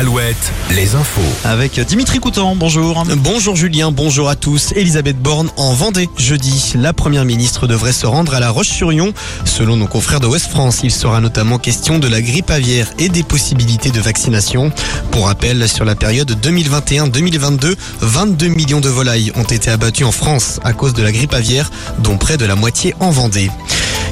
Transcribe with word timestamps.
Alouette, 0.00 0.50
les 0.70 0.94
infos. 0.94 1.20
Avec 1.44 1.78
Dimitri 1.78 2.20
Coutan, 2.20 2.56
bonjour. 2.56 3.04
Bonjour 3.18 3.54
Julien, 3.54 3.92
bonjour 3.92 4.30
à 4.30 4.34
tous. 4.34 4.72
Elisabeth 4.74 5.20
Borne 5.20 5.50
en 5.58 5.74
Vendée. 5.74 6.08
Jeudi, 6.16 6.72
la 6.76 6.94
première 6.94 7.26
ministre 7.26 7.66
devrait 7.66 7.92
se 7.92 8.06
rendre 8.06 8.32
à 8.32 8.40
La 8.40 8.48
Roche-sur-Yon. 8.48 9.12
Selon 9.44 9.76
nos 9.76 9.86
confrères 9.86 10.20
de 10.20 10.26
Ouest 10.26 10.46
France, 10.46 10.80
il 10.84 10.90
sera 10.90 11.20
notamment 11.20 11.58
question 11.58 11.98
de 11.98 12.08
la 12.08 12.22
grippe 12.22 12.50
aviaire 12.50 12.86
et 12.98 13.10
des 13.10 13.22
possibilités 13.22 13.90
de 13.90 14.00
vaccination. 14.00 14.72
Pour 15.10 15.26
rappel, 15.26 15.68
sur 15.68 15.84
la 15.84 15.94
période 15.94 16.32
2021-2022, 16.32 17.74
22 18.00 18.48
millions 18.48 18.80
de 18.80 18.88
volailles 18.88 19.32
ont 19.34 19.44
été 19.44 19.70
abattues 19.70 20.04
en 20.04 20.12
France 20.12 20.60
à 20.64 20.72
cause 20.72 20.94
de 20.94 21.02
la 21.02 21.12
grippe 21.12 21.34
aviaire, 21.34 21.70
dont 21.98 22.16
près 22.16 22.38
de 22.38 22.46
la 22.46 22.56
moitié 22.56 22.94
en 23.00 23.10
Vendée. 23.10 23.50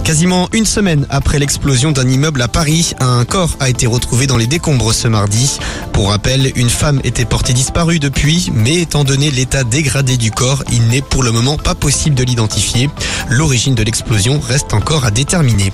Quasiment 0.09 0.49
une 0.55 0.65
semaine 0.65 1.07
après 1.11 1.39
l'explosion 1.39 1.93
d'un 1.93 2.09
immeuble 2.09 2.41
à 2.41 2.49
Paris, 2.49 2.95
un 2.99 3.27
corps 3.27 3.59
a 3.61 3.69
été 3.69 3.87
retrouvé 3.87 4.27
dans 4.27 4.39
les 4.39 4.47
décombres 4.47 4.95
ce 4.95 5.07
mardi. 5.07 5.59
Pour 5.93 6.09
rappel, 6.09 6.51
une 6.57 6.71
femme 6.71 6.99
était 7.05 7.27
portée 7.27 7.53
disparue 7.53 7.99
depuis, 7.99 8.51
mais 8.55 8.77
étant 8.77 9.05
donné 9.05 9.31
l'état 9.31 9.65
dégradé 9.65 10.17
du 10.17 10.31
corps, 10.31 10.65
il 10.73 10.89
n'est 10.89 11.03
pour 11.03 11.23
le 11.23 11.31
moment 11.31 11.59
pas 11.59 11.75
possible 11.75 12.15
de 12.15 12.25
l'identifier. 12.25 12.89
L'origine 13.29 13.75
de 13.75 13.83
l'explosion 13.83 14.41
reste 14.41 14.73
encore 14.73 15.05
à 15.05 15.11
déterminer. 15.11 15.73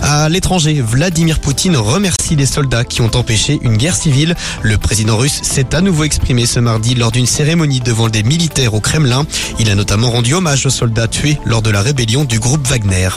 À 0.00 0.30
l'étranger, 0.30 0.80
Vladimir 0.80 1.38
Poutine 1.38 1.76
remercie 1.76 2.36
les 2.36 2.46
soldats 2.46 2.84
qui 2.84 3.02
ont 3.02 3.14
empêché 3.14 3.58
une 3.60 3.76
guerre 3.76 3.96
civile. 3.96 4.34
Le 4.62 4.78
président 4.78 5.18
russe 5.18 5.40
s'est 5.42 5.74
à 5.74 5.82
nouveau 5.82 6.04
exprimé 6.04 6.46
ce 6.46 6.58
mardi 6.58 6.94
lors 6.94 7.12
d'une 7.12 7.26
cérémonie 7.26 7.80
devant 7.80 8.08
des 8.08 8.22
militaires 8.22 8.72
au 8.72 8.80
Kremlin. 8.80 9.26
Il 9.58 9.68
a 9.68 9.74
notamment 9.74 10.10
rendu 10.10 10.32
hommage 10.32 10.64
aux 10.64 10.70
soldats 10.70 11.06
tués 11.06 11.38
lors 11.44 11.60
de 11.60 11.68
la 11.68 11.82
rébellion 11.82 12.24
du 12.24 12.40
groupe 12.40 12.66
Wagner. 12.66 13.10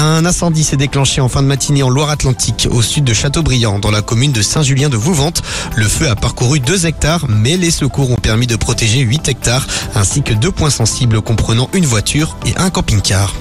Un 0.00 0.24
incendie 0.24 0.62
s'est 0.62 0.76
déclenché 0.76 1.20
en 1.20 1.28
fin 1.28 1.42
de 1.42 1.48
matinée 1.48 1.82
en 1.82 1.90
Loire-Atlantique, 1.90 2.68
au 2.70 2.82
sud 2.82 3.02
de 3.02 3.12
Châteaubriand, 3.12 3.80
dans 3.80 3.90
la 3.90 4.00
commune 4.00 4.30
de 4.30 4.42
Saint-Julien 4.42 4.88
de 4.88 4.96
Vouvante. 4.96 5.42
Le 5.74 5.88
feu 5.88 6.08
a 6.08 6.14
parcouru 6.14 6.60
2 6.60 6.86
hectares, 6.86 7.26
mais 7.28 7.56
les 7.56 7.72
secours 7.72 8.12
ont 8.12 8.16
permis 8.16 8.46
de 8.46 8.54
protéger 8.54 9.00
8 9.00 9.26
hectares, 9.26 9.66
ainsi 9.96 10.22
que 10.22 10.34
deux 10.34 10.52
points 10.52 10.70
sensibles 10.70 11.20
comprenant 11.20 11.68
une 11.72 11.84
voiture 11.84 12.36
et 12.46 12.56
un 12.58 12.70
camping-car. 12.70 13.34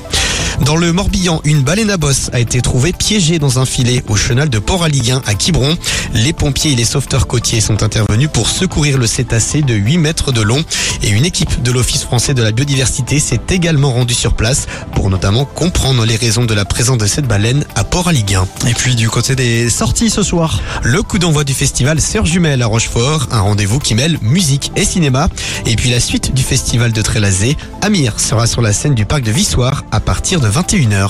Dans 0.65 0.75
le 0.75 0.91
Morbihan, 0.91 1.39
une 1.43 1.61
baleine 1.61 1.89
à 1.89 1.97
bosse 1.97 2.29
a 2.33 2.39
été 2.39 2.61
trouvée 2.61 2.91
piégée 2.91 3.39
dans 3.39 3.59
un 3.59 3.65
filet 3.65 4.03
au 4.09 4.15
chenal 4.15 4.49
de 4.49 4.59
Port-Aliguin 4.59 5.21
à 5.25 5.33
Quiberon. 5.33 5.77
Les 6.13 6.33
pompiers 6.33 6.71
et 6.71 6.75
les 6.75 6.83
sauveteurs 6.83 7.27
côtiers 7.27 7.61
sont 7.61 7.83
intervenus 7.83 8.29
pour 8.31 8.49
secourir 8.49 8.97
le 8.97 9.07
cétacé 9.07 9.61
de 9.61 9.73
8 9.73 9.97
mètres 9.97 10.31
de 10.31 10.41
long 10.41 10.63
et 11.03 11.09
une 11.09 11.25
équipe 11.25 11.61
de 11.61 11.71
l'Office 11.71 12.03
français 12.03 12.33
de 12.33 12.41
la 12.41 12.51
biodiversité 12.51 13.19
s'est 13.19 13.39
également 13.49 13.93
rendue 13.93 14.13
sur 14.13 14.33
place 14.33 14.67
pour 14.93 15.09
notamment 15.09 15.45
comprendre 15.45 16.05
les 16.05 16.15
raisons 16.15 16.45
de 16.45 16.53
la 16.53 16.65
présence 16.65 16.97
de 16.97 17.05
cette 17.05 17.27
baleine 17.27 17.63
à 17.75 17.83
Port-Aliguin. 17.83 18.47
Et 18.67 18.73
puis 18.73 18.95
du 18.95 19.09
côté 19.09 19.35
des 19.35 19.69
sorties 19.69 20.09
ce 20.09 20.23
soir. 20.23 20.59
Le 20.83 21.03
coup 21.03 21.19
d'envoi 21.19 21.43
du 21.43 21.53
festival 21.53 22.01
Sœur 22.01 22.25
Jumelle 22.25 22.61
à 22.61 22.67
Rochefort, 22.67 23.27
un 23.31 23.41
rendez-vous 23.41 23.79
qui 23.79 23.95
mêle 23.95 24.17
musique 24.21 24.71
et 24.75 24.85
cinéma. 24.85 25.29
Et 25.65 25.75
puis 25.75 25.91
la 25.91 25.99
suite 25.99 26.33
du 26.33 26.43
festival 26.43 26.91
de 26.91 27.01
Trélazé, 27.01 27.55
Amir 27.81 28.19
sera 28.19 28.47
sur 28.47 28.61
la 28.61 28.73
scène 28.73 28.95
du 28.95 29.05
parc 29.05 29.23
de 29.23 29.31
Vissoir 29.31 29.85
à 29.91 29.99
partir 29.99 30.41
de 30.47 30.51
21h. 30.51 31.09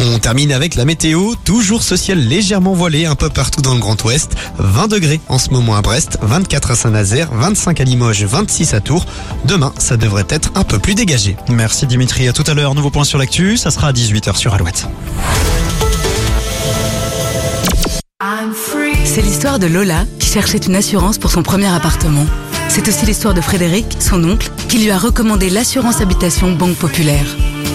On 0.00 0.18
termine 0.18 0.52
avec 0.52 0.74
la 0.74 0.84
météo, 0.84 1.34
toujours 1.44 1.82
ce 1.82 1.96
ciel 1.96 2.28
légèrement 2.28 2.74
voilé 2.74 3.06
un 3.06 3.14
peu 3.14 3.30
partout 3.30 3.62
dans 3.62 3.74
le 3.74 3.80
Grand 3.80 4.02
Ouest. 4.04 4.32
20 4.58 4.88
degrés 4.88 5.20
en 5.28 5.38
ce 5.38 5.50
moment 5.50 5.76
à 5.76 5.82
Brest, 5.82 6.18
24 6.20 6.72
à 6.72 6.76
Saint-Nazaire, 6.76 7.28
25 7.32 7.80
à 7.80 7.84
Limoges, 7.84 8.24
26 8.24 8.74
à 8.74 8.80
Tours. 8.80 9.06
Demain, 9.46 9.72
ça 9.78 9.96
devrait 9.96 10.26
être 10.28 10.50
un 10.54 10.64
peu 10.64 10.78
plus 10.78 10.94
dégagé. 10.94 11.36
Merci 11.48 11.86
Dimitri, 11.86 12.28
à 12.28 12.32
tout 12.32 12.44
à 12.46 12.54
l'heure. 12.54 12.74
Nouveau 12.74 12.90
point 12.90 13.04
sur 13.04 13.18
l'actu, 13.18 13.56
ça 13.56 13.70
sera 13.70 13.88
à 13.88 13.92
18h 13.92 14.36
sur 14.36 14.52
Alouette. 14.52 14.86
C'est 19.04 19.22
l'histoire 19.22 19.58
de 19.58 19.66
Lola 19.66 20.04
qui 20.18 20.28
cherchait 20.28 20.58
une 20.58 20.74
assurance 20.74 21.18
pour 21.18 21.30
son 21.30 21.42
premier 21.42 21.68
appartement. 21.68 22.26
C'est 22.68 22.86
aussi 22.88 23.06
l'histoire 23.06 23.32
de 23.32 23.40
Frédéric, 23.40 23.86
son 24.00 24.22
oncle, 24.24 24.50
qui 24.68 24.78
lui 24.78 24.90
a 24.90 24.98
recommandé 24.98 25.48
l'assurance 25.48 26.00
habitation 26.02 26.52
Banque 26.52 26.76
Populaire. 26.76 27.24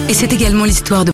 Et 0.08 0.14
c'est 0.14 0.32
également 0.32 0.64
l'histoire 0.64 1.04
de 1.04 1.10